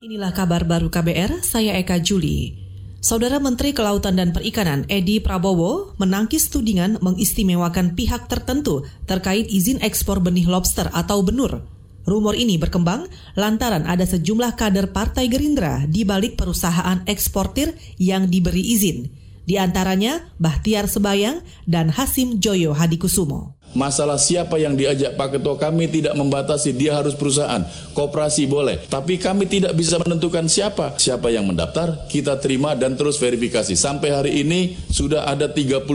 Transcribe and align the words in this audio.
Inilah 0.00 0.32
kabar 0.32 0.64
baru 0.64 0.88
KBR, 0.88 1.44
saya 1.44 1.76
Eka 1.76 2.00
Juli. 2.00 2.56
Saudara 3.04 3.36
Menteri 3.36 3.76
Kelautan 3.76 4.16
dan 4.16 4.32
Perikanan 4.32 4.88
Edi 4.88 5.20
Prabowo 5.20 5.92
menangkis 6.00 6.48
tudingan 6.48 6.96
mengistimewakan 7.04 7.92
pihak 7.92 8.24
tertentu 8.24 8.88
terkait 9.04 9.52
izin 9.52 9.76
ekspor 9.84 10.24
benih 10.24 10.48
lobster 10.48 10.88
atau 10.96 11.20
benur. 11.20 11.68
Rumor 12.08 12.32
ini 12.32 12.56
berkembang 12.56 13.12
lantaran 13.36 13.84
ada 13.84 14.08
sejumlah 14.08 14.56
kader 14.56 14.88
Partai 14.88 15.28
Gerindra 15.28 15.84
di 15.84 16.08
balik 16.08 16.40
perusahaan 16.40 17.04
eksportir 17.04 17.76
yang 18.00 18.24
diberi 18.32 18.72
izin. 18.72 19.04
Di 19.44 19.60
antaranya 19.60 20.32
Bahtiar 20.40 20.88
Sebayang 20.88 21.44
dan 21.68 21.92
Hasim 21.92 22.40
Joyo 22.40 22.72
Hadikusumo. 22.72 23.59
Masalah 23.70 24.18
siapa 24.18 24.58
yang 24.58 24.74
diajak 24.74 25.14
Pak 25.14 25.38
Ketua 25.38 25.54
kami 25.54 25.86
tidak 25.86 26.18
membatasi 26.18 26.74
dia 26.74 26.98
harus 26.98 27.14
perusahaan, 27.14 27.62
koperasi 27.94 28.50
boleh, 28.50 28.82
tapi 28.90 29.14
kami 29.14 29.46
tidak 29.46 29.78
bisa 29.78 30.02
menentukan 30.02 30.50
siapa. 30.50 30.98
Siapa 30.98 31.30
yang 31.30 31.46
mendaftar, 31.46 32.10
kita 32.10 32.42
terima 32.42 32.74
dan 32.74 32.98
terus 32.98 33.22
verifikasi. 33.22 33.78
Sampai 33.78 34.10
hari 34.10 34.42
ini 34.42 34.74
sudah 34.90 35.30
ada 35.30 35.46
31 35.46 35.86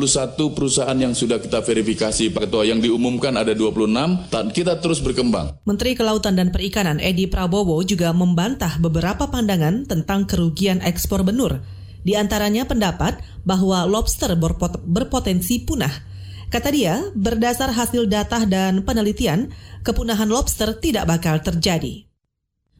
perusahaan 0.55 0.95
yang 0.95 1.11
sudah 1.11 1.43
kita 1.43 1.59
verifikasi 1.67 2.31
Pak 2.31 2.47
Ketua, 2.47 2.63
yang 2.63 2.79
diumumkan 2.79 3.35
ada 3.35 3.51
26 3.51 4.31
dan 4.31 4.45
kita 4.55 4.79
terus 4.79 5.03
berkembang. 5.03 5.59
Menteri 5.67 5.99
Kelautan 5.99 6.39
dan 6.39 6.55
Perikanan 6.55 7.03
Edi 7.03 7.27
Prabowo 7.27 7.83
juga 7.83 8.15
membantah 8.15 8.79
beberapa 8.79 9.27
pandangan 9.27 9.83
tentang 9.83 10.23
kerugian 10.23 10.79
ekspor 10.79 11.27
benur. 11.27 11.59
Di 12.07 12.15
antaranya 12.15 12.63
pendapat 12.63 13.19
bahwa 13.43 13.83
lobster 13.83 14.31
berpot 14.39 14.79
berpotensi 14.85 15.65
punah 15.65 16.14
Kata 16.53 16.69
dia, 16.69 17.01
berdasar 17.17 17.73
hasil 17.73 18.05
data 18.05 18.45
dan 18.45 18.85
penelitian, 18.85 19.49
kepunahan 19.81 20.29
lobster 20.29 20.77
tidak 20.77 21.09
bakal 21.09 21.41
terjadi. 21.41 22.05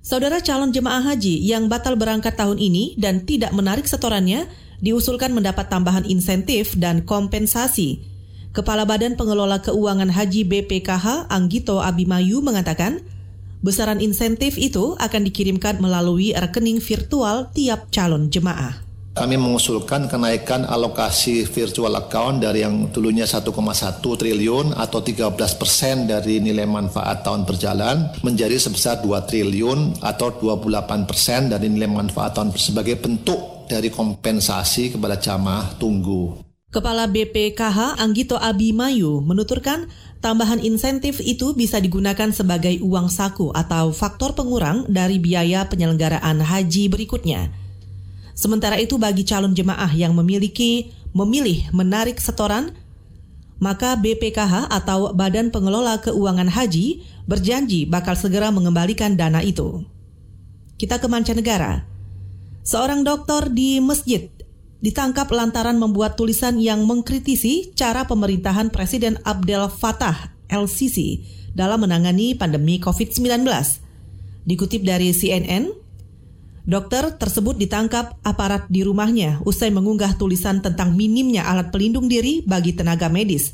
Saudara 0.06 0.38
calon 0.38 0.70
jemaah 0.70 1.02
haji 1.02 1.42
yang 1.42 1.66
batal 1.66 1.98
berangkat 1.98 2.38
tahun 2.38 2.62
ini 2.62 2.94
dan 3.02 3.26
tidak 3.26 3.50
menarik 3.58 3.90
setorannya 3.90 4.46
diusulkan 4.78 5.34
mendapat 5.34 5.66
tambahan 5.66 6.06
insentif 6.06 6.78
dan 6.78 7.02
kompensasi. 7.10 8.06
Kepala 8.54 8.86
Badan 8.86 9.18
Pengelola 9.18 9.60
Keuangan 9.66 10.14
Haji 10.14 10.46
BPKH 10.46 11.28
Anggito 11.28 11.82
Abimayu 11.82 12.46
mengatakan, 12.46 13.02
besaran 13.66 13.98
insentif 13.98 14.62
itu 14.62 14.94
akan 15.02 15.26
dikirimkan 15.26 15.82
melalui 15.82 16.38
rekening 16.38 16.78
virtual 16.78 17.50
tiap 17.52 17.90
calon 17.90 18.30
jemaah 18.30 18.85
kami 19.16 19.40
mengusulkan 19.40 20.12
kenaikan 20.12 20.68
alokasi 20.68 21.48
virtual 21.48 21.96
account 21.96 22.44
dari 22.44 22.68
yang 22.68 22.92
dulunya 22.92 23.24
1,1 23.24 23.48
triliun 24.04 24.76
atau 24.76 25.00
13 25.00 25.32
persen 25.56 26.04
dari 26.04 26.44
nilai 26.44 26.68
manfaat 26.68 27.24
tahun 27.24 27.48
berjalan 27.48 28.12
menjadi 28.28 28.60
sebesar 28.60 29.00
2 29.00 29.16
triliun 29.24 30.04
atau 30.04 30.36
28 30.36 31.08
persen 31.08 31.48
dari 31.48 31.72
nilai 31.72 31.88
manfaat 31.88 32.36
tahun 32.36 32.52
sebagai 32.60 33.00
bentuk 33.00 33.72
dari 33.72 33.88
kompensasi 33.88 35.00
kepada 35.00 35.16
jamaah 35.16 35.80
tunggu. 35.80 36.44
Kepala 36.76 37.08
BPKH 37.08 38.04
Anggito 38.04 38.36
Abimayu 38.36 39.24
menuturkan 39.24 39.88
tambahan 40.20 40.60
insentif 40.60 41.24
itu 41.24 41.56
bisa 41.56 41.80
digunakan 41.80 42.36
sebagai 42.36 42.84
uang 42.84 43.08
saku 43.08 43.56
atau 43.56 43.96
faktor 43.96 44.36
pengurang 44.36 44.84
dari 44.92 45.24
biaya 45.24 45.72
penyelenggaraan 45.72 46.44
haji 46.44 46.92
berikutnya. 46.92 47.65
Sementara 48.36 48.76
itu 48.76 49.00
bagi 49.00 49.24
calon 49.24 49.56
jemaah 49.56 49.90
yang 49.96 50.12
memiliki 50.12 50.92
memilih 51.16 51.72
menarik 51.72 52.20
setoran, 52.20 52.76
maka 53.64 53.96
BPKH 53.96 54.68
atau 54.68 55.16
Badan 55.16 55.56
Pengelola 55.56 56.04
Keuangan 56.04 56.52
Haji 56.52 57.00
berjanji 57.24 57.88
bakal 57.88 58.20
segera 58.20 58.52
mengembalikan 58.52 59.16
dana 59.16 59.40
itu. 59.40 59.88
Kita 60.76 61.00
ke 61.00 61.08
mancanegara. 61.08 61.88
Seorang 62.68 63.08
dokter 63.08 63.48
di 63.56 63.80
masjid 63.80 64.28
ditangkap 64.84 65.32
lantaran 65.32 65.80
membuat 65.80 66.20
tulisan 66.20 66.60
yang 66.60 66.84
mengkritisi 66.84 67.72
cara 67.72 68.04
pemerintahan 68.04 68.68
Presiden 68.68 69.16
Abdel 69.24 69.72
Fattah 69.72 70.36
el-Sisi 70.52 71.24
dalam 71.56 71.88
menangani 71.88 72.36
pandemi 72.36 72.84
COVID-19. 72.84 73.48
Dikutip 74.46 74.84
dari 74.84 75.16
CNN, 75.16 75.85
Dokter 76.66 77.14
tersebut 77.22 77.62
ditangkap 77.62 78.18
aparat 78.26 78.66
di 78.74 78.82
rumahnya 78.82 79.38
usai 79.46 79.70
mengunggah 79.70 80.18
tulisan 80.18 80.66
tentang 80.66 80.98
minimnya 80.98 81.46
alat 81.46 81.70
pelindung 81.70 82.10
diri 82.10 82.42
bagi 82.42 82.74
tenaga 82.74 83.06
medis. 83.06 83.54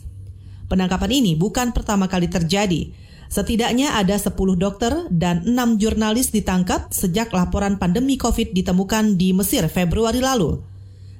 Penangkapan 0.72 1.20
ini 1.20 1.36
bukan 1.36 1.76
pertama 1.76 2.08
kali 2.08 2.32
terjadi. 2.32 2.96
Setidaknya 3.28 4.00
ada 4.00 4.16
10 4.16 4.32
dokter 4.56 4.96
dan 5.12 5.44
6 5.44 5.76
jurnalis 5.76 6.32
ditangkap 6.32 6.88
sejak 6.96 7.36
laporan 7.36 7.76
pandemi 7.76 8.16
COVID 8.16 8.56
ditemukan 8.56 9.20
di 9.20 9.36
Mesir 9.36 9.68
Februari 9.68 10.24
lalu. 10.24 10.64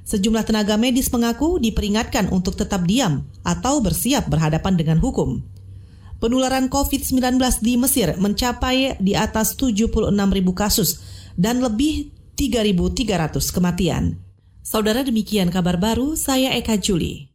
Sejumlah 0.08 0.48
tenaga 0.48 0.80
medis 0.80 1.12
mengaku 1.12 1.60
diperingatkan 1.60 2.32
untuk 2.32 2.56
tetap 2.56 2.88
diam 2.88 3.28
atau 3.44 3.84
bersiap 3.84 4.32
berhadapan 4.32 4.80
dengan 4.80 4.98
hukum. 5.04 5.44
Penularan 6.24 6.72
COVID-19 6.72 7.36
di 7.60 7.76
Mesir 7.76 8.16
mencapai 8.16 8.96
di 9.04 9.18
atas 9.18 9.60
76 9.60 10.08
ribu 10.32 10.56
kasus 10.56 11.21
dan 11.40 11.64
lebih 11.64 12.12
3.300 12.36 13.40
kematian. 13.56 14.20
Saudara 14.62 15.02
demikian 15.02 15.50
kabar 15.50 15.80
baru, 15.80 16.14
saya 16.20 16.54
Eka 16.54 16.78
Juli. 16.78 17.31